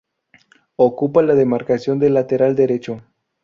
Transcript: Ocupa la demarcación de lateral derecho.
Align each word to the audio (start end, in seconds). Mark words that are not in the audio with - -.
Ocupa 0.77 1.21
la 1.21 1.35
demarcación 1.35 1.99
de 1.99 2.09
lateral 2.09 2.55
derecho. 2.55 3.03